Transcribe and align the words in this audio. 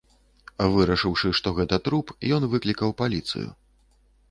Вырашыўшы, 0.75 1.27
што 1.41 1.53
гэта 1.59 1.79
труп, 1.89 2.15
ён 2.39 2.49
выклікаў 2.57 2.97
паліцыю. 3.05 3.47